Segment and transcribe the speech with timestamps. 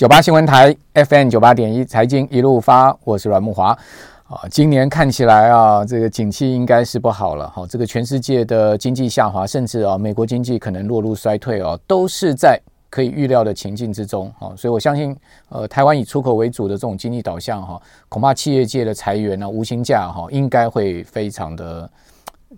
[0.00, 3.78] 九八新闻台 FM 九八点一财经一路发，我是阮慕华
[4.26, 4.48] 啊。
[4.50, 7.66] 今年看起来啊，这个景气应该是不好了哈。
[7.68, 12.58] 这个全世界的经济下滑，甚至啊，美国经济可能落入衰退哦，都是在
[12.88, 14.50] 可以预料的情境之中哈。
[14.56, 15.14] 所以我相信，
[15.50, 17.78] 呃，台湾以出口为主的这种经济导向哈，
[18.08, 21.90] 恐怕企业界的裁员呢，无薪假哈，应该会非常的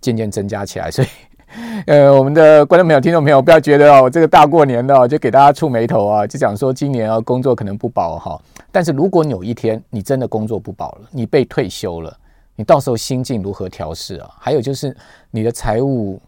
[0.01, 0.93] 渐渐增加起来。
[0.93, 1.09] 所以。
[1.87, 8.41] 呃，我们的观众朋友、听众朋友，不要觉得哦，这个大过年的就给大家触霉头啊，就讲说今年啊工作可能不保哈。
[8.71, 12.17] 但是如果有一天你真的工作不保了，你被退休了，
[12.57, 14.30] 你到时候心境如何调试啊？
[14.39, 14.96] 还有就是
[15.30, 16.21] 你的财务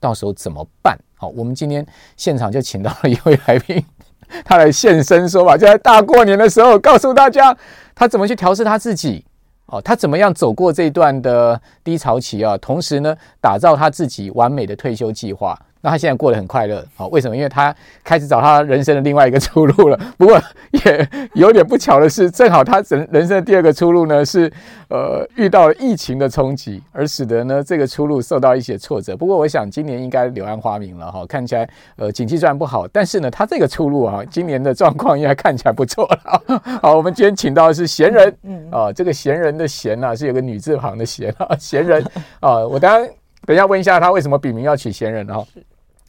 [0.00, 0.98] 到时候怎么办？
[1.16, 3.84] 好，我们今天现场就请到了一位来宾，
[4.44, 7.56] 他来现身说法，就在大过年的时候告诉大家
[7.94, 9.24] 他怎么去调试他自己。
[9.72, 12.58] 哦，他怎么样走过这段的低潮期啊？
[12.58, 15.58] 同时呢，打造他自己完美的退休计划。
[15.84, 17.36] 那他现在过得很快乐，好，为什么？
[17.36, 19.98] 因为他开始找他人生的另外一个出路了。
[20.16, 24.50] 不过也有点不巧的是，正好他人人生的第二个出路呢，是
[24.88, 29.16] 呃遇到了疫情的冲击，而使得呢这个出路受到一些挫折。
[29.16, 36.60] 不过我想今年应该柳暗花明了哈，看起来呃景气虽然不好，但是呢他这个出路啊，今年的状况应该看起来不错了。
[36.80, 38.36] 好，我们今天请到的是闲人，
[38.70, 42.04] 啊，这个闲人的闲啊是有个女字旁的闲啊，闲人
[42.38, 43.10] 啊，我当然
[43.44, 45.44] 等一下问一下他为什么笔名要取闲人哈。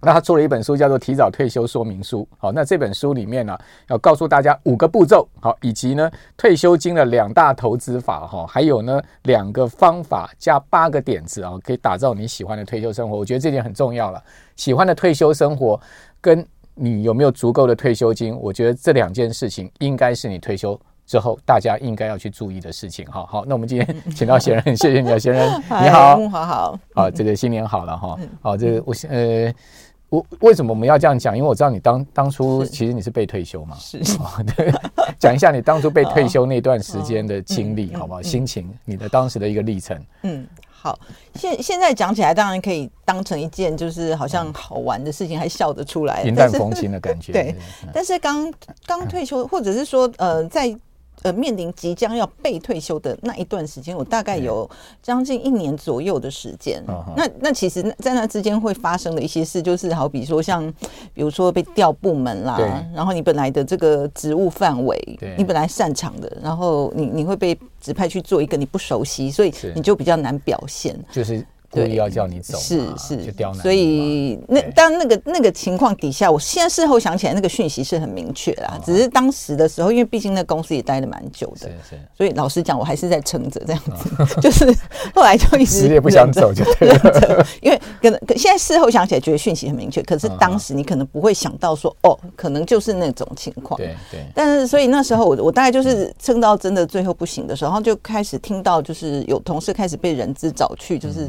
[0.04, 2.28] 那他做了一本书，叫做《提早退休说明书》。
[2.38, 13.18] 好，那这本书里面呢，要告诉大家五个步骤，好，以及呢退休金的两大投资法，哈，还有呢两个方法加八个点子啊，可以打造你喜欢的退休生活。
[13.18, 14.22] 我觉得这点很重要了。
[14.56, 15.80] 喜欢的退休生活
[16.20, 23.06] 跟你有没有足够的退休金，我觉得这两件事情应该是你退休之后大家应该要去注意的事情。
[23.06, 25.50] 哈好，那我们今天请到闲人，谢谢你啊，闲人，
[25.82, 29.54] 你好，好好，好，这个新年好了哈，好，这个我呃。
[30.14, 31.36] 我为什么我们要这样讲？
[31.36, 33.98] 因为我知道你当当初其实你是被退休嘛，是，
[34.56, 34.72] 对，
[35.18, 38.22] 讲一下你当初被退休那段时间的经历，好不好？
[38.22, 40.00] 心情，你的当时的一个历程。
[40.22, 41.00] 嗯，好，
[41.34, 47.32] 现现在讲起来当然可以当成一件就是好像好玩的事情，还笑得出来，云淡风轻的感觉。
[47.34, 47.56] 对，
[47.92, 48.54] 但是刚
[48.86, 50.78] 刚退休，或者是说呃在。
[51.22, 54.70] 呃，面临即将要被退休的那一段时间，我大概有
[55.02, 56.84] 将近一年左右的时间。
[56.88, 60.70] 嗯、那那其实，在那之间会发生的一些事，就是好比说像，
[61.14, 62.58] 比如说被调部门啦，
[62.94, 71.00] 然后你本来的这个职务范围，你本来擅长的，然后你你会被指派去做一个你不熟悉，所以你就比较难表现。
[71.12, 71.46] 就是。
[71.74, 78.80] 故意要叫你走，是是，所以那当那个那个情况底下，我现在事后想起来，那个讯息是很明确啦。
[78.86, 84.66] 只是当时的时候，因为毕竟那公司也待了蛮久的，是是，所以老实讲，我还是在撑着这样子， 就是
[85.16, 87.48] 后来就一直也不想走，就对了。
[87.62, 93.76] 因为可能现在事后想起来，觉得讯息很明确，可是当时你可能不会想到说，哦，可能就是那种情况。
[93.80, 94.20] 对对。
[94.36, 101.28] 但是所以那时候我我大概就是撑到真的最后不行的时候，然后就开始听到就是有同事开始被人资找去，就是。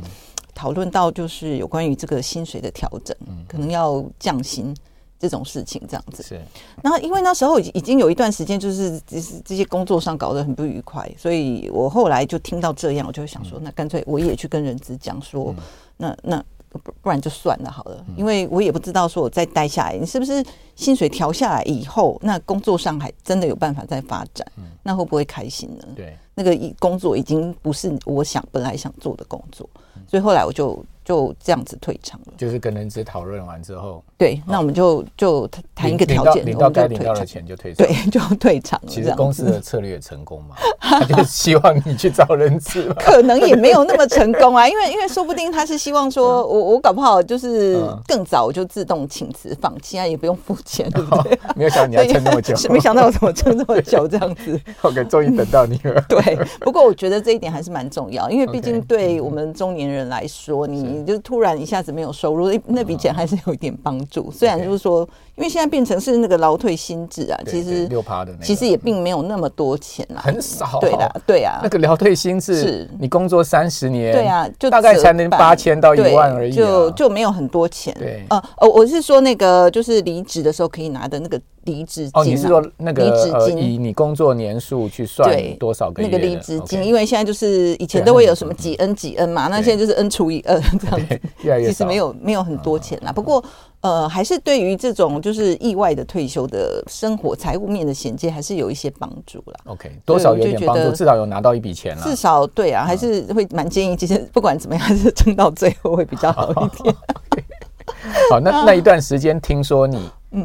[0.54, 3.16] 讨论到就是有关于这个薪水的调整，
[3.48, 4.74] 可能要降薪
[5.18, 6.22] 这种事情，这样子。
[6.22, 6.40] 是。
[6.82, 15.54] 然后因为那时候已已经有一段时间，就是就是这些工作上搞得很不愉快，所以我后来就听到这样，我就想说，那干脆我也去跟人资讲说，
[15.96, 20.44] 那那不不然就算了好了，因为我也不知道说我再待下来，你是不是
[20.74, 24.46] 薪水调下来以后，那工作上还真的有办法再发展，
[24.82, 25.86] 那会不会开心呢？
[25.94, 29.68] 对，那个工作已经不是我想本来想做的工作。
[30.08, 38.88] 所以后来我就就这样子退场了，就是跟人资讨论完之后，对，那我们就就谈一个条件，领到该领到的钱就退场，对， 就退场了。
[38.88, 51.38] 其实公司的策略也成功嘛， 他就希望你去找人资， 可能也没有那么成功啊，因为因为说不定他是希望说我我搞不好就是更早就自动请辞放弃啊，也不用付钱，对不对？
[51.54, 54.58] 没有想到你要撑那么久，没想到我怎么撑这么久这样子。
[54.80, 56.02] OK，终于等到你了。
[56.08, 61.84] 对，不过我觉得这一点还是蛮重要，因为毕竟对我们中年人来说，你就突然一下。
[61.84, 64.30] 子没有收入，那笔钱还是有一点帮助。
[64.30, 65.06] 虽然就是说，
[65.36, 70.78] 因为现在变成是那个劳退新制啊，其实六趴的，其实也并没有那么多钱啦，很少。
[70.80, 77.94] 对的，对啊，那个劳退新制是你工作三十年，对啊，就大概才能八千到一万而已，就就没有很多钱。
[77.98, 82.12] 对，呃，哦，我是说那个就是离职的时候可以拿的那个离职金。
[82.14, 83.58] 哦，你是说那个离职金？
[83.58, 86.08] 以你工作年数去算多少个月？
[86.08, 91.20] 那个离职金，因为现在就是以前都会有什么几 N 几 N 嘛，那现在就是 N 除以二这样子。
[91.66, 93.42] 其实没有没有很多钱啦，不过
[93.80, 99.60] 呃，还是对于这种就是意外的退休的生活财务面的衔接，还是有一些帮助啦。
[99.66, 102.02] OK，多少有点帮助，至少有拿到一笔钱了。
[102.02, 106.94] 至少对啊，还是会蛮建议，其实不管怎么样，还是撑到最后会比较好一点。
[108.30, 109.98] 好，那那一段时间听说你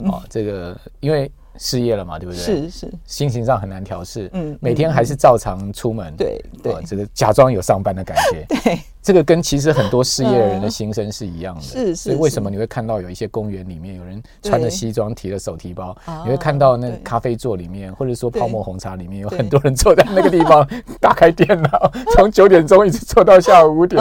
[0.10, 2.42] 哦，这个因为失业了嘛，对不对？
[2.42, 4.30] 是是，心情上很难调试。
[4.34, 6.14] 嗯，每天还是照常出门。
[6.16, 8.46] 对对，这个假装有上班的感觉。
[8.64, 8.80] 对。
[9.10, 11.96] 这个跟其实很多失业的人的心声是一样的，是是。
[11.96, 15.98] 所以为什么你会看到有一些公园里面有人穿着西装提着手提包？
[16.24, 20.64] 你会看到那个咖啡座里面，或者说泡沫红茶里面有很多人坐在那个地方，
[21.02, 24.00] 打开电脑， 从九点钟一直坐到下午五点。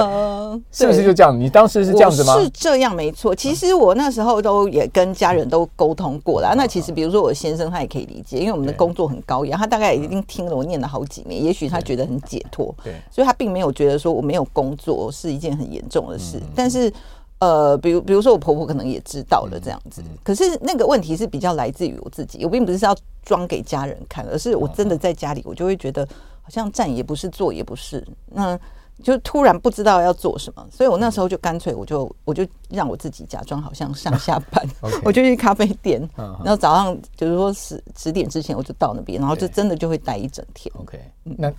[0.71, 1.39] 是不是就这样？
[1.41, 2.39] 你当时是这样子吗？
[2.39, 3.35] 是这样，没错。
[3.35, 6.55] 其实我那时候都也跟家人都沟通过了。
[6.55, 12.75] 那其实比如说我先生他也可以理解，因为我们的工作很高压，他大概已经听了我念了好几年，也许他觉得很解脱。
[12.85, 14.98] 对，所以他并没有觉得说我没有工作。
[15.13, 16.93] 是一件很严重的事，但是，
[17.39, 26.07] 呃，比如比如说我婆婆可能也知道了这样子，可是那个问题是比较来自于我自己，我并不是要装给家人看，而是我真的在家里，我就会觉得
[26.43, 28.59] 好像站也不是，坐也不是，那
[29.01, 34.67] 就突然不知道要做什么，所以我那时候就干脆我就我就让我自己假装好像上下 班，
[35.05, 40.69] 我就去咖啡店，然后早上就是说十十点之前我就到那边，然后就真的就会待一整天。
[40.81, 41.53] OK，那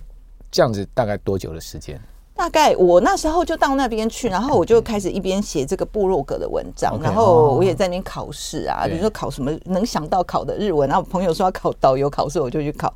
[0.50, 1.98] 这样子大概多久的时间？
[2.40, 12.90] 大概我那时候就到那边去，然后我就开始一边写这个部落格的文章，okay, 然后我也在那边考试啊，比如说考什么能想到考的日文，然后朋友说要考导游考试，我就去考，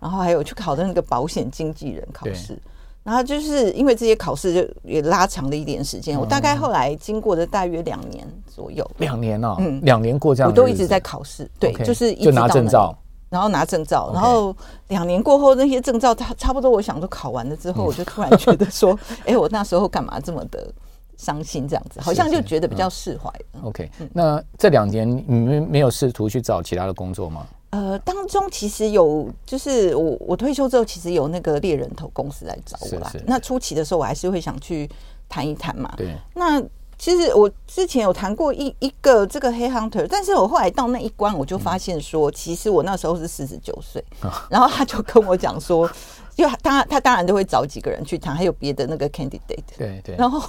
[0.00, 2.58] 然后还有去考的那个保险经纪人考试，
[3.04, 12.92] 然后就是因为这些考试就也拉长了一点时间，我大概后来经过了大约两年左右，两年哦，嗯，两年过这样，我都一直在考试，对，就是一直拿证照。
[13.30, 14.54] 然后拿证照，然后
[14.88, 20.72] 两年过后那些证照，差差不多，我想都考完了之后，我就突然觉得说， 哎，我那时候干嘛这么的
[21.16, 21.68] 伤心？
[21.68, 23.60] 这样子，好像就觉得比较释怀了。
[23.64, 27.46] OK，那这两年你们没有试图去找其他的工作吗？
[27.70, 33.12] 呃，当中其实有，就是我我退休之后，其实有那个猎人头公司来找我啦。
[33.26, 34.88] 那初期的时候，我还是会想去
[35.28, 35.92] 谈一谈嘛。
[35.96, 36.62] 对，那。
[36.98, 44.04] 其实我之前有谈过一一个这个黑 hunter，但是我后来到那一关，我就发现说，其实我那时候是四十九岁，
[44.50, 45.88] 然后他就跟我讲说，
[46.34, 50.42] 就他他当然都会找几个人去谈，还有别的那个 candidate，对对，然后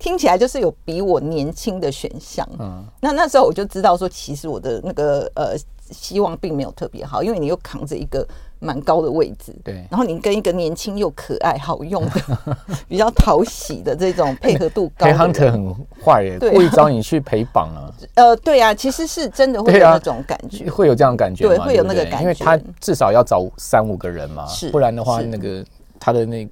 [0.00, 5.54] 听起来就是有比我年轻的选项，嗯，那那时候我就知道说，其实我的那个呃
[5.92, 8.26] 希望并没有特别好，因为你又扛着一个。
[8.62, 12.10] 蛮高的位置，对，然后你跟一个年轻又可爱、好用的、
[12.86, 15.74] 比较讨喜的这种配合度高的， 黑 hunter 很
[16.04, 17.88] 坏耶，故意找你去陪绑啊。
[18.16, 25.64] 呃，对啊，其实是真的会有那种感觉，会有这样感觉，对，会有那个感觉，因为他至少要找三五个人嘛，是不然的话，那个
[25.98, 26.46] 他的那。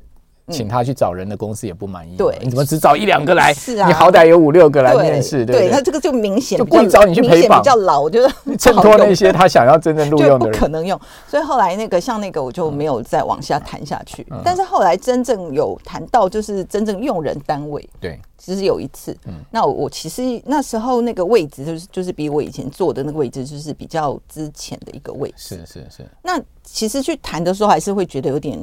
[0.50, 3.52] 请他去找人的公司也不满意，对，你怎么只找一两个来？
[3.52, 10.98] 是啊，你好歹有五六个来面试，对，他这个就明显就故意找你去陪绑，比较老，我觉得衬托那些他想要真正录用的人，不可能用。
[11.26, 14.26] 所以后来那个像那个我就没有再往下谈下去。
[14.44, 18.18] 但是后来真正有谈到就是真正用人单位，对。
[18.38, 26.06] 其实有一次，嗯，那我我其实那时候那个位置就是就是比我以前坐的那个位置就是比较之前的一个位置，是是是。
[26.22, 28.58] 那其实去谈的时候还是会觉得有点，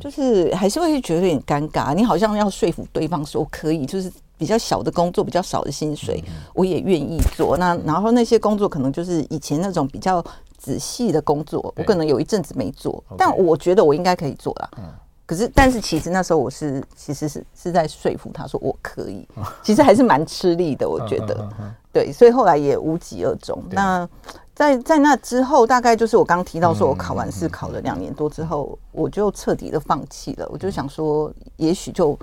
[0.00, 1.92] 就是还是会觉得有点尴尬。
[1.92, 6.22] 你好像要说服对方说可以，就是比较小的工作，比较少的薪水，
[6.54, 7.56] 我也愿意做。
[7.58, 10.24] 那然后那些工作可能就是以前那种比较
[10.56, 14.70] 仔细的工作，我可能有一阵子没做，但我觉得我应该可以做啦。
[15.26, 19.26] 可是，但是其实那时候我是其实是是在说服他说我可以，
[19.60, 21.48] 其实还是蛮吃力的，我觉得，
[21.92, 23.60] 对，所以后来也无疾而终。
[23.70, 24.08] 那
[24.54, 30.48] 在在那之后，大概就是我刚提到说，我考完试考了两年多之后，我就彻底的放弃了。
[30.48, 32.16] 我就想说，也许就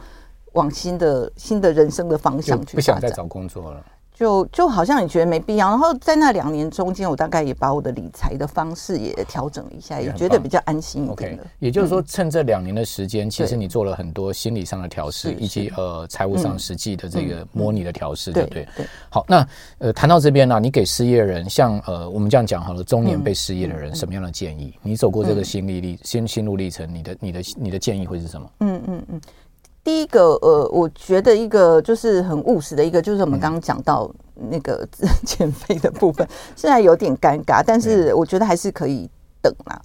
[0.53, 3.85] 往新的新的人生的方向去，不想再找工作了。
[4.13, 11.43] 就就好像你觉得没必要，然后在那两年中间，我大概也把我的理财的方式也调整了一下，也觉得比较安心一点的。
[11.59, 18.67] 也就是说，趁这两年的时间，其实你做了很多心理上的调试，以及呃财务上实际的这个模拟的调试，对不对？
[18.77, 18.85] 对。
[19.09, 19.47] 好，那
[19.79, 24.73] 呃谈到这边呢，你给失业人，像呃我们这样讲好了，中年被失业的人，什么样的建议？
[24.83, 28.49] 你走过这个心历历心心路历程，你的你的你的建议会是什么？
[28.59, 29.21] 嗯嗯嗯。
[29.83, 34.09] 第一个，呃，我觉得一个就是很务实的一个，就是我们刚刚讲到
[34.49, 34.87] 那个
[35.25, 39.09] 减肥的部分，现在有点尴尬，但是我觉得还是可以
[39.41, 39.81] 等啦。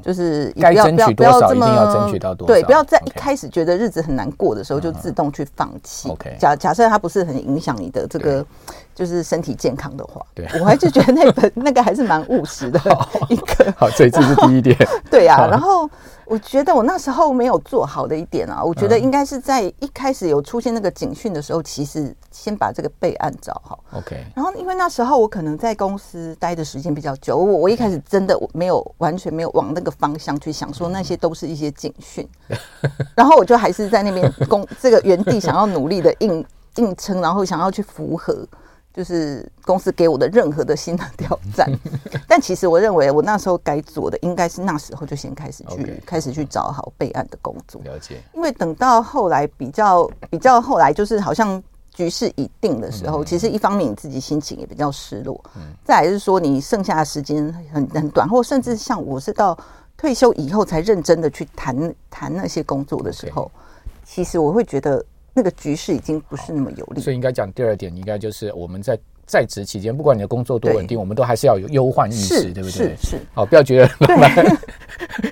[0.00, 2.54] 就是该争取多少，一定要争取到多少。
[2.54, 6.08] 对，不要在一开始觉得日子很难过的时候就自动去放弃。
[6.08, 8.46] OK，假假设它不是很影响你的这个
[8.94, 12.80] 就是身体健康的话，对，我还是觉得那本 那个还是蛮务实的
[13.28, 13.74] 一个。
[13.76, 14.76] 好，所以这是第一点。
[15.10, 15.90] 对呀，然后。
[16.32, 23.78] 我觉得我那时候没有做好的一点啊，我觉得应该是在一开始有出现那个警讯的时候，其实先把这个备案找好。
[23.92, 24.24] OK。
[24.34, 32.26] 然后因为那时候我可能在公司待的时间比较久，我我一开始真的没有完全没有往那个方向去想，说那些都是一些警讯。
[33.14, 36.42] 然后我就还是在那边工这个原地想要努力的硬
[36.76, 38.48] 硬撑，然后想要去符合
[38.94, 41.66] 就是公司给我的任何的新的挑战。
[42.28, 46.00] 但其实我认为，我那时候该做的应该是那时候就先开始去 Okay.
[46.04, 47.80] 开始去找好备案的工作。
[47.82, 48.22] 了解。
[48.34, 55.42] 因为等到后来比较比较后来，就是好像局势已定的时候，嗯、其实一方面你自己心情也比较失落。
[55.56, 55.62] 嗯。
[55.84, 59.56] 再来是说，你剩下的时间很很短，或甚至像我是到
[59.96, 64.04] 退休以后才认真的去谈谈那些工作的时候，Okay.
[64.04, 65.02] 其实我会觉得。
[65.34, 72.70] 那个局势已经不是那么有利，所以应该讲第二点，应该就是我们在在职期间，不管你的工作多稳定，我们都还是要有忧患意识，对不对？
[72.70, 74.58] 是是，好，不要觉得老板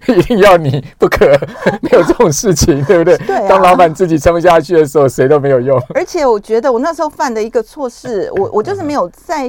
[0.16, 1.26] 一定要你不可，
[1.82, 3.18] 没有这种事情，对不对？
[3.18, 5.78] 对、啊，当老板自己撑不下去的时候，谁都没有用。
[5.94, 9.48] 而且我觉得我那时候犯的一个错事， 我我就是没有在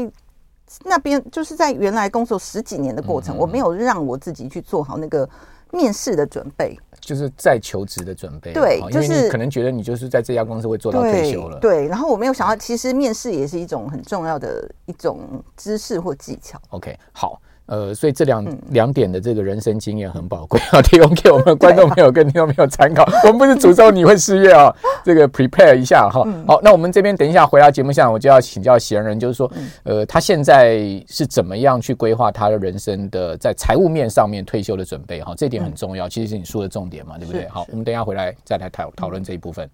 [0.83, 5.27] 那边，就是在原来工作十几年的过程，嗯、我没有让我自己去做好那个
[5.71, 6.77] 面试的准备。
[7.01, 11.87] 就是在求职的准备，对，就是因为你可能觉得你就是在这家公司会做到退休了，对。
[11.87, 16.61] 然后我没有想到，其实面试也是一种很重要的一种知识或技巧。
[16.69, 17.41] OK，好。
[17.71, 23.09] 呃，所以这两两点的这个人生经验很宝贵 啊，提供给我们观众朋友跟听众朋友参考。
[23.23, 24.75] 我们不是诅咒你会失业啊，
[25.05, 26.21] 这个 prepare 一下哈。
[26.45, 29.49] 好，那我们这边等一下回到节目上，我就要请教贤人，就是说，
[29.83, 35.33] 呃，他现在是怎么样去规划他的人生的在财务面上面退休的准备哈？
[35.37, 37.47] 这点很重要，其实是你说的重点嘛，对不对？
[37.47, 39.69] 好，我们等一下回来再来讨讨论这一部分。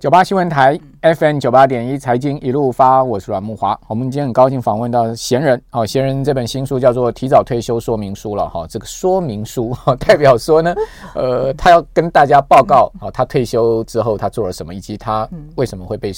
[0.00, 3.76] 九八新闻台 FM 九八点一财经一路发，我是阮木华。
[3.88, 8.64] 我们今天很高兴访问到闲人哦，闲人这本新书叫做《提早退休说明书》了哈。
[8.68, 9.76] 这个说明书
[10.06, 10.72] 代表说呢，
[11.16, 16.12] 呃，他要跟大家报告啊，他退休之后他做了什么，以及他为什么会被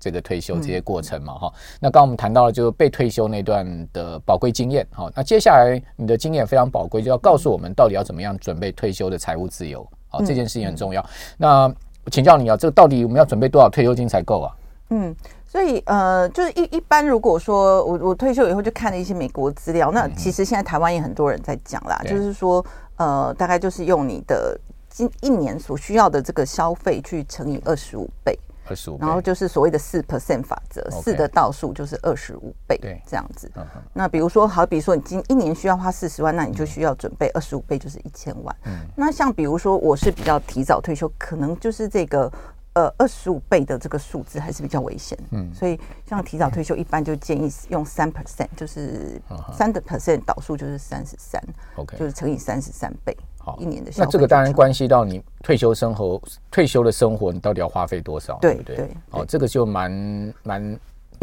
[0.00, 1.52] 这个退休这些过程嘛哈。
[1.78, 5.12] 那刚刚我们谈到了就是被退休那段的宝贵经验哈。
[5.14, 11.04] 那接下来你的经验非常宝贵，就要告诉我们到底要怎么样准备退休的财务自由啊，这件事情很重要。
[11.36, 11.70] 那
[12.10, 14.52] 请教你啊，这个到底我们要准备多少退休金才够啊？
[14.90, 15.14] 嗯，
[15.46, 22.64] 所以呃，就是一一般如果说我我退休以后就看了一些美国资料，那其实现在台湾也很多人在讲啦，嗯、就是说
[22.96, 24.58] 呃，大概就是用你的
[24.88, 28.38] 今一年所需要的这个消费去乘以二十五倍。
[28.68, 33.50] 二十五，然后就是所谓的四 percent 法则，四的倒数就是二十五倍，对，这样子。
[33.54, 33.64] Uh.
[33.92, 38.56] 那比如说，好比说你今一年需要花四十万，那你就需要准备二十五倍，就是一千万。
[38.64, 42.30] 嗯，那像比如说，我是比较提早退休，可能就是这个
[42.74, 45.18] 呃二十五倍的这个数字还是比较危险。
[45.30, 49.20] 嗯，所以像提早退休，一般就建议用三 percent，就是
[49.52, 51.42] 三的 percent 倒数就是三十三
[51.76, 53.16] ，OK，就是乘以三十三倍。
[53.46, 53.92] 好，一年的。
[53.96, 58.36] 那这个当然关系到你退休生活、退休的生活，你到底要花费多少？
[58.40, 58.74] 对不对？
[58.74, 60.80] 对，哦，这个就蛮蛮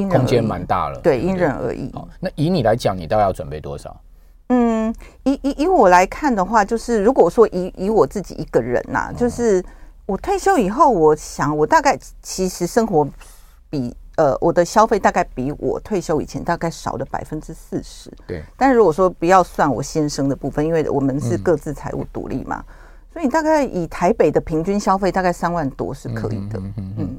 [0.10, 0.98] 空间蛮大了。
[1.01, 1.92] 对，因人而异。
[1.94, 3.94] 好，那以你来讲，你大概要准备多少？
[4.48, 9.62] 嗯，以以以我来看的话，就是如果说以以我自己一个人呐，就是
[10.06, 13.06] 我退休以后，我想我大概其实生活
[13.70, 13.94] 比。
[14.15, 18.12] 呃，我的消费大概比我退休以前大概少了百分之四十。
[18.27, 22.74] 对，但是如果说不要算我先生的部分，因为我们是各自财务独立嘛，嗯、
[23.12, 26.60] 所以你大概以台北的平均消费大概三万多是可以的。
[26.60, 27.17] 嗯，嗯，嗯，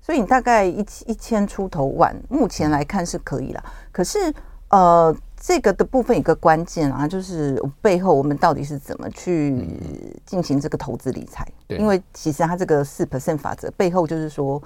[0.00, 3.62] 所以你大概一一千出头万，目前来看是可以了。
[3.92, 4.32] 可是
[4.70, 9.68] 呃，这个的部分有个关键啊，就是背后我们到底是怎么去
[10.24, 11.46] 进行这个投资理财？
[11.68, 14.62] 对因为其实它这个四 percent 法则背后就是说。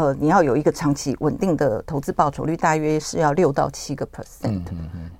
[0.00, 4.62] 呃，你要有一个长期稳定的投资报酬率，大约是要六到七个 percent。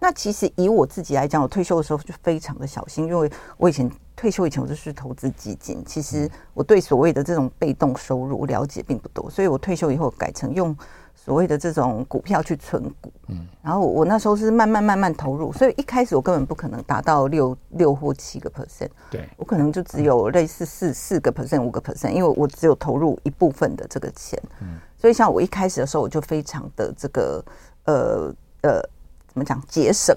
[0.00, 10.74] 那其实以我自己来讲，我退休的时候就非常的小心，因为我以前退休以前我就是投资基金，其实我对所谓的这种被动收入了解并不多，所以我退休以后改成用。
[11.22, 27.44] 所谓的这种股票去存股，嗯，然后我那时候是慢慢慢慢投入，所以一开始我根本不可能达到六六或七个 percent，对，我可能就只有类似四四个 percent 五个 percent，因为我只有投入一部分的这个钱，嗯，所以像我一开始的时候，我就非常的这个
[27.84, 28.80] 呃呃
[29.28, 30.16] 怎么讲节省，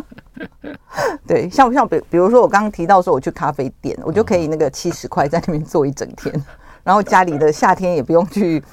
[1.26, 6.34] 对，像像比比如说我刚刚提到说我去咖啡店，我就可以那个七十块在那边坐一整天，
[6.82, 8.64] 然后家里的夏天也不用去。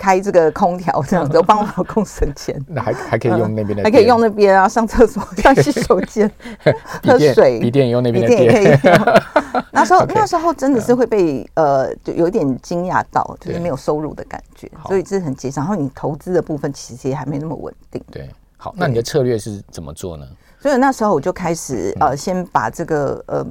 [0.00, 2.58] 开这个空调这样子，我帮我老公省钱。
[2.66, 6.30] 那还还可以用那边的，还可以用那边啊，上厕所、上洗手间、
[7.04, 9.60] 喝水，笔电也用那边的电也可以。
[9.72, 15.62] 那时候 那时候真的是会被呃，就有一点惊讶到，就是没有收入的感觉，所以这是很节省。
[15.62, 18.02] 然后你投资的部分其实也还没那么稳定。
[18.10, 18.26] 对，
[18.56, 20.26] 好，那你的策略是怎么做呢？
[20.58, 23.46] 所以那时候我就开始呃，先把这个呃。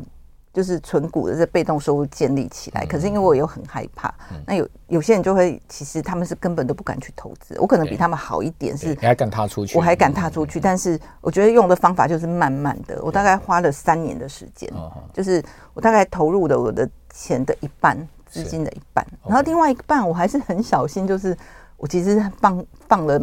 [0.51, 4.13] 就是存股的这被动收入建立起来，可是因为我又很害怕，
[4.45, 14.71] 那有有些人就会，其实他们是根本都不敢去投资，我可能比他们好一点，是你还敢踏出去，我还敢踏出去，但是我觉得用的方法就是慢慢的，我大概花了三年的时间，
[15.13, 21.37] 就是我大概投入的我的钱的一半，资金的一半，然后另外一半我还是很小心，就是
[21.77, 23.19] 我其实放放了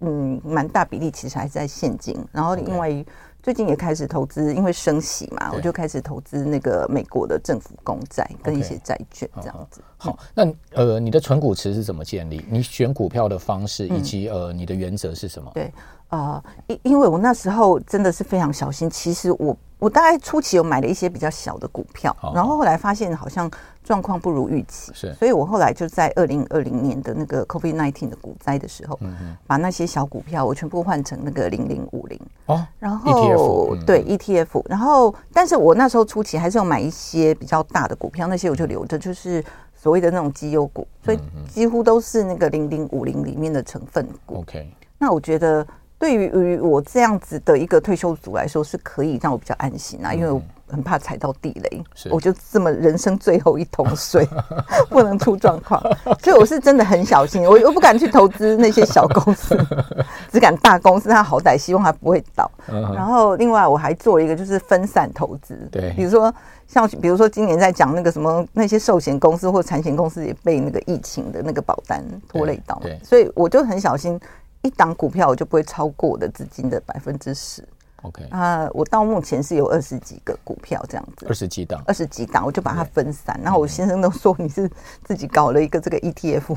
[0.00, 2.18] 嗯蛮大比例，其实还是在现金。
[2.32, 3.04] 然后因为
[3.42, 9.80] 最近也开始投资，因为升息嘛，我就开始投资那个美国的政府公债跟一些债券这样子。
[9.96, 12.44] 好，那呃，你的存股池是怎么建立？
[12.50, 15.50] 你选股票的方式以及呃，你的原则是什么？
[15.54, 15.72] 对。
[16.08, 18.90] 啊，因、呃、因为我那时候真的是非常小心。
[18.90, 23.48] 其实我我大概初期有买了一些比较小的股票，然后后来发现好像
[23.82, 28.98] 状况不如预期，是，所以我后来就在二零二零年的那个 COVID nineteen 的股灾的时候，
[29.46, 32.20] 把那些小股票我全部换成那个零零五零。
[32.46, 39.44] 哦，然后对 ETF，然后但是我那时候初期还是要买一些比较大的股票，那些我就留着，就是
[39.74, 41.18] 所谓的那种绩优股，所以
[41.48, 44.38] 几乎都是那个零零五零里面的成分股。
[44.40, 45.66] OK，那我觉得。
[46.00, 54.26] 对于我这样子的一个退休族来说，是可以让我比较安心啊，因为我很怕踩到地雷，我就这么人生最后一桶水，
[54.88, 55.82] 不能出状况，
[56.22, 59.58] 所以我是真的很小心，我又不敢去投资那些小公司，
[60.30, 62.50] 只敢大公司，它好歹希望它不会倒。
[62.66, 66.32] 然后另外我还做一个就是分散投资，对，比如说
[66.66, 74.18] 像比如说今年在讲那个什么那些寿险公司或产险公司也被那个疫情的那个保单拖累到，所以我就很小心。
[74.62, 77.66] 一档股票我就不会超过我的资金的百分之十。
[78.02, 83.38] OK 啊，我到目前是有二十几个股票这样子，二十几档，二十几档，我就把它分散。
[83.42, 84.70] 然后我先生都说你是
[85.04, 86.56] 自己搞了一个这个 ETF，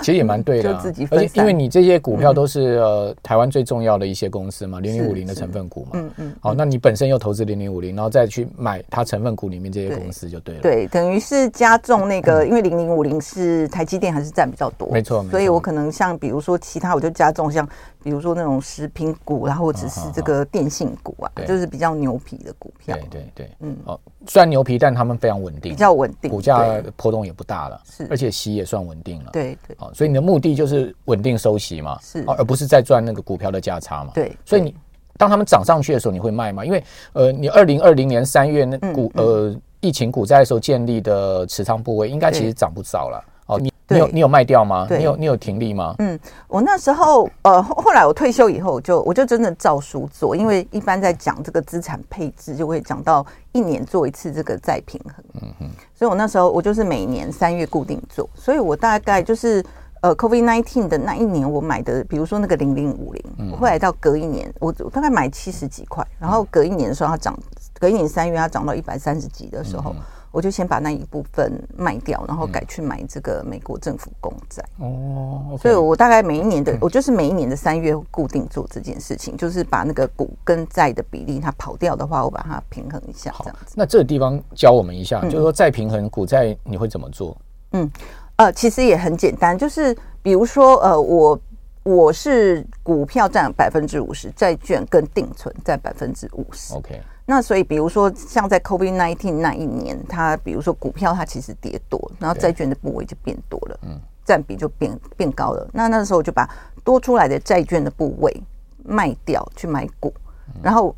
[0.00, 1.42] 其实也蛮对的，就自己分散。
[1.42, 6.36] 因为你这些股票都是呃台湾最重要的一些公司嘛，零零五零的成分股嘛，嗯嗯。
[6.40, 10.60] 好，那你本身又投资零零五零，然后再去买它成分股里面这些公司就对了。
[10.62, 15.24] 对，等于是加重那个，因为零零五零是台积电还是占比较多，没错。
[15.30, 17.68] 所以我可能像比如说其他，我就加重像。
[18.02, 22.96] 比如说那种食品股，然后或者是这个电信股啊，就是比较牛皮的股票。
[22.96, 29.30] 对对对，嗯，哦，虽然牛皮，但他们非常稳定，比较稳定，股价波动也不大了，是，而且息也算稳定了。
[29.32, 34.12] 对对，哦，所以你的目的就是稳定收息嘛，是，而不是在赚那个股票的价差嘛。
[34.14, 34.74] 对，所以你
[35.16, 36.64] 当他们涨上去的时候，你会卖吗？
[36.64, 43.24] 因为呃，你二零二零年三月那股呃疫情股灾的时候建立的持仓部位，应该其实涨不少了。
[43.90, 43.98] 哦，你。
[43.98, 44.86] 有你有卖掉吗？
[44.90, 45.94] 你有你有停利吗？
[45.98, 55.24] 嗯，我那时候呃后后来我退休以后就我就真的照书做，因为一般在讲这个资产配置就会讲到一年做一次这个再平衡。
[55.42, 59.64] 嗯哼，所以我那时候我就是每年三月固定做，所以我大概就是
[60.02, 67.36] 呃 COVID nineteen 的那一年我买的，比如说那个零零五零，后来到隔一年我我大概买七十几块，然后隔一年的时候它涨，
[67.78, 69.94] 隔一年三月它涨到一百三十几的时候。
[70.32, 74.62] 我就先把那一部分卖掉，然后改去买这个美国政府公债。
[74.78, 83.74] 哦、嗯，所以我大概每一年的，嗯、我就是每一年的三月固定做这件事情，就是把那个股跟债的比例它跑掉的话，我把它平衡一下，这样子。
[83.76, 87.36] 那这个地方教我们一下，嗯、就是说再平衡股债你会怎么做？
[87.72, 87.90] 嗯，
[88.36, 91.40] 呃，其实也很简单，就是比如说，呃，我
[91.82, 96.74] 我是股票占百分之五十，债券跟定存占百分之五十。
[96.74, 97.00] OK。
[97.30, 105.64] 那所以，比如说像在 COVID nineteen 那一年，它比如说股票它其实跌多，然后债券的部位就变多了，嗯，占比就变变高了。
[105.72, 106.50] 那那时候我就把
[106.82, 108.42] 多出来的债券的部位
[108.82, 110.12] 卖掉去买股，
[110.60, 110.92] 然后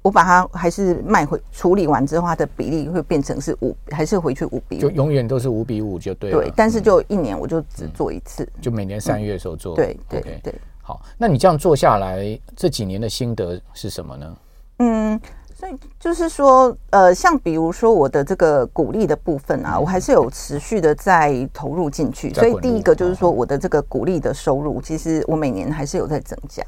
[0.00, 6.38] 我把它还是卖回处理完之后，它的比例会变成是五，还是回去五比五，就永远都是五比五就对了。
[6.38, 9.74] 对，但是就一年我就只做一次，就每年三月的时候做。
[9.74, 14.36] 对对对，好，那你这样做下来这几年的心得是什么呢？
[14.84, 15.20] 嗯，
[15.54, 22.34] 所以就是说，呃，像比如说我的这个鼓励的部分啊，我还是有持续的在投入进去。
[22.34, 26.64] 所以第一个就是说，我的这个鼓励的收入，其实我每年还是有在增加。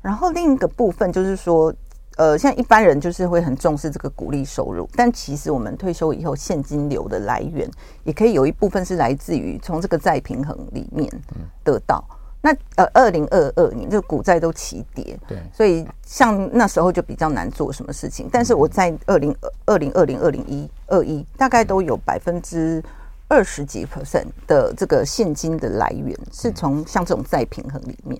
[0.00, 1.70] 然后另一个部分就是说，
[2.16, 7.70] 呃，像一般人就是会很重视这个鼓励收入，但其实我们退休以后现金流的来源，
[8.04, 11.06] 也可以有一部分是来自于从这个再平衡里面
[11.62, 12.02] 得到。
[12.40, 18.28] 那呃，二零二二年这个股债都齐跌，对，所以像那时候就比较难做什么事情。
[18.30, 19.34] 但是我在二零
[19.66, 22.82] 二零二零二零一二一大概都有百分之
[23.26, 28.18] 二十几 percent 的这个现金的来源是从像这种债平衡里面，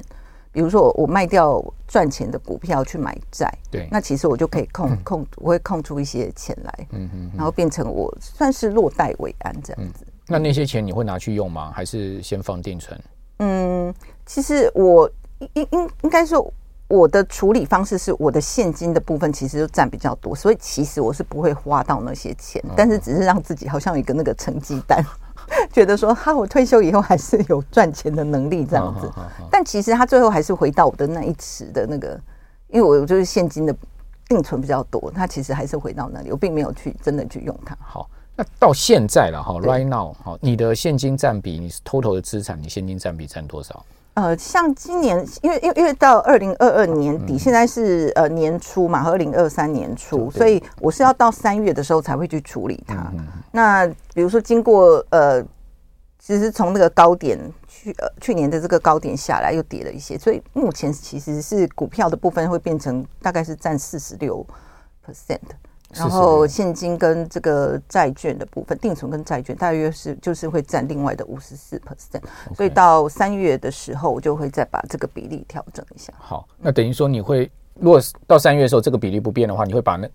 [0.51, 10.05] 比如说我我卖掉赚钱的股票去买债，对，那其实我就可以控控，我会控出一些钱来，嗯嗯，然后变成我算是落袋为安这样子。
[10.27, 11.71] 那那些钱你会拿去用吗？
[11.73, 13.01] 还是先放定存？
[13.39, 13.95] 嗯，
[14.27, 15.11] 其实我
[15.55, 16.53] 应应应该说，
[16.89, 25.05] 我的处理方式是我的现金的部分其实就占比较多，所以其实我是不会花到那些钱，但是只是让自己好像有一个那个成绩单，
[25.73, 29.11] 觉得说哈，我退休以后还是有赚钱的能力这样子。
[29.51, 32.21] 但其实他最后还是回到我的那一池的那个，
[32.69, 33.75] 因为我就是现金的
[34.27, 37.77] 定存比较多，他其实还是回到那里，我并没有去真的去用它。
[37.81, 38.11] 好。
[38.39, 43.85] 那到现在了哈，right now 哈，你的现金占比，你是 total 的资产，你现金占比占多少？
[44.15, 53.11] 呃，像今年，因为因为因为到二零二二年底，嗯、现在是呃年初嘛，和二零二三年初，所以我是要到三月的时候才会去处理它。
[53.13, 55.43] 嗯、那比如说，经过呃，
[56.21, 64.47] 其实从那个高点去呃去年的这个高点下来，又跌了一些，所以目前其实是股票的部分会变成大概是占四十六
[65.05, 65.41] percent。
[65.95, 72.21] 然后现金跟这个债券的部分，定存跟债券大约是就是会占另外的五十四 percent，
[72.55, 76.13] 所以到三月的时候，我就会再把这个比例调整一下。
[76.19, 80.07] 好，那等于说你会，如果到三月的时候这个比例不变的话，你会把那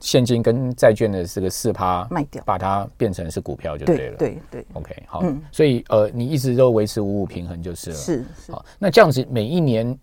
[0.00, 4.16] 现金跟债券的这个四趴卖掉，把它变成是股票就对了。
[4.18, 7.96] 对对，对，OK，好，嗯，所以呃，你一直都维持五五平衡就是了。
[7.96, 8.52] 是是。
[8.52, 9.98] 好，那这样子每一年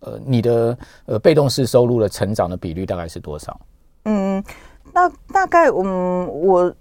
[0.00, 3.60] 呃，你的呃被动式收入的成长的比率大概是多少？
[4.04, 4.42] 嗯。
[4.92, 6.74] 那大概，嗯，我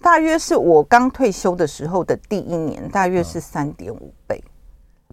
[0.00, 4.42] 大约是我刚退休的时候的第一年，大约是三点五倍。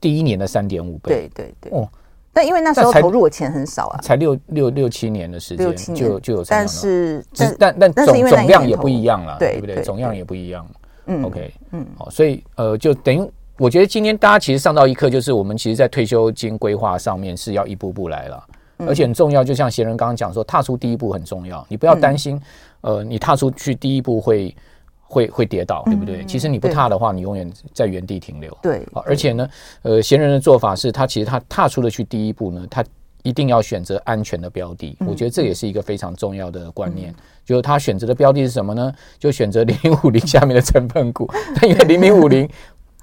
[0.01, 1.77] 第一年的三点五倍，对对对。
[1.77, 1.87] 哦，
[2.31, 6.43] 但因为那时候投入的钱很少啊，才六六六七年的时间，就就有。
[6.45, 7.23] 但是，
[7.59, 9.81] 但但总总量也不一样了，对不对？
[9.81, 10.65] 总量也不一样。
[11.07, 18.43] 嗯，OK，嗯，好，所以呃，就等于我觉得今天大家其实上到一课，就是我们其实，在退休金规划上面是要一步步来了。
[18.87, 21.65] 而且很重要，就像贤人刚刚讲说，踏出第一步很重要。
[21.67, 22.41] 你不要担心，
[22.81, 24.55] 呃，你踏出去第一步会
[25.01, 26.23] 会会跌倒，对不对？
[26.25, 28.57] 其实你不踏的话，你永远在原地停留。
[28.61, 28.87] 对。
[29.03, 29.49] 而且呢，
[29.81, 32.81] 呃，贤人的做法是他其实他踏出了去第一步呢，他
[33.23, 34.95] 一定要选择安全的标的。
[35.05, 37.13] 我觉得这也是一个非常重要的观念，
[37.43, 38.93] 就是他选择的标的是什么呢？
[39.19, 41.29] 就选择零零五零下面的成分股。
[41.59, 42.49] 但因为零零五零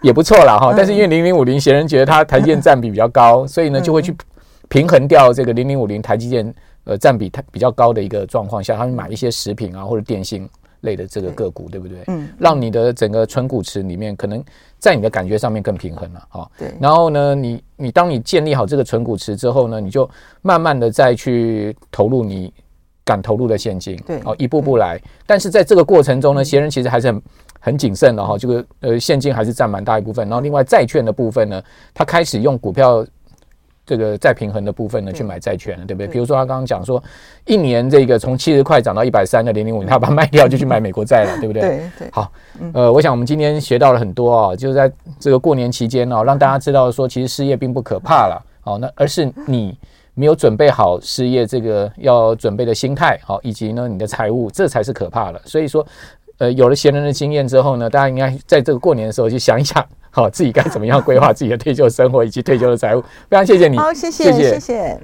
[0.01, 4.17] 也不错啦哈，但是因为零零五零贤人觉得它台积电占比比较高，所以呢就会去。
[4.69, 10.49] 平衡掉这个零零五零台积电呃占比它比较高的一个状况下，他们买一些食品啊或者电信
[10.81, 11.99] 类的这个个股，对，不对？
[12.09, 14.43] 嗯，让你的整个存股池里面可能
[14.79, 16.51] 在你的感觉上面更平衡了哈。
[16.59, 16.73] 对。
[16.81, 20.09] 然后呢，你你当你建立好这个存股池之后呢，你就
[20.43, 22.53] 慢慢的再去投入你
[23.05, 25.01] 敢投入的现金，对，哦一步步来。
[25.27, 27.23] 但是在这个过程中呢，贤仁其实还是很
[27.61, 30.29] 很谨慎的哈，这个呃现金还是占蛮大一部分。
[30.29, 31.63] 然后另外债券的部分呢，
[31.95, 33.05] 他开始用股票。
[33.87, 36.09] 这个再平衡的部分呢，去买债券了，对不对？
[36.09, 37.01] 比如说他刚刚讲说，
[37.45, 41.63] 一年这个从七十块涨到一百三的零零五，他把它卖掉就去买美国债了， 对不对？
[41.63, 42.09] 对对。
[42.11, 42.33] 好，
[42.75, 49.79] 呃，我想我们今天学到了很多啊，就是在这个过年期间呢，让大家知道说，其实失业并不可怕了，好，那而是你
[50.15, 55.41] 没有准备好失业这个要准备的心态，好，以及呢你的财务，这才是可怕的。
[55.45, 55.87] 所以说，
[56.39, 59.87] 呃，有了贤人的经验之后呢，大家应该在这个过年的时候去想一想。
[60.17, 63.03] 好，自己该怎么样规划自己的退休生活以及退休的财务？
[63.29, 64.51] 非常谢谢你，好，谢谢，谢谢。
[64.55, 65.01] 谢谢。